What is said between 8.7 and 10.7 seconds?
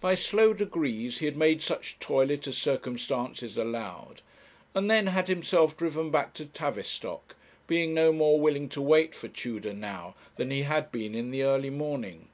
wait for Tudor now than he